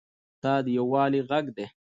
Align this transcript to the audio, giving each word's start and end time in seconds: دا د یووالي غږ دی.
دا 0.43 0.53
د 0.65 0.67
یووالي 0.77 1.21
غږ 1.29 1.45
دی. 1.57 1.65